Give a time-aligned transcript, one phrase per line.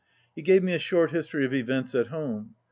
[0.35, 2.55] He gave me a short history of events at home.